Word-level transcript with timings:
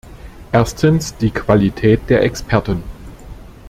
Erstens 0.51 1.15
die 1.17 1.29
Qualität 1.29 2.09
der 2.09 2.23
Experten. 2.23 2.81